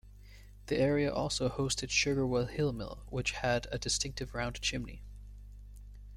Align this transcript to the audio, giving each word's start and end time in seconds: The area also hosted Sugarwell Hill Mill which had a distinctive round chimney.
The 0.65 0.79
area 0.79 1.13
also 1.13 1.47
hosted 1.47 1.91
Sugarwell 1.91 2.47
Hill 2.49 2.73
Mill 2.73 3.03
which 3.11 3.33
had 3.33 3.67
a 3.71 3.77
distinctive 3.77 4.33
round 4.33 4.59
chimney. 4.59 5.03